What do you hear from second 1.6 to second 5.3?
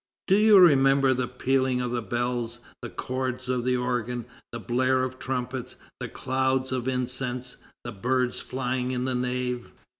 of the bells, the chords of the organ, the blare of